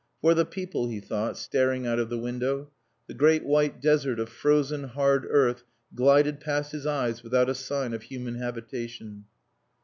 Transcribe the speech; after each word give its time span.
"For 0.19 0.33
the 0.33 0.45
people," 0.47 0.87
he 0.87 0.99
thought, 0.99 1.37
staring 1.37 1.85
out 1.85 1.99
of 1.99 2.09
the 2.09 2.17
window. 2.17 2.71
The 3.05 3.13
great 3.13 3.45
white 3.45 3.79
desert 3.79 4.19
of 4.19 4.29
frozen, 4.29 4.83
hard 4.85 5.27
earth 5.29 5.63
glided 5.93 6.39
past 6.39 6.71
his 6.71 6.87
eyes 6.87 7.21
without 7.21 7.51
a 7.51 7.53
sign 7.53 7.93
of 7.93 8.01
human 8.01 8.33
habitation. 8.39 9.25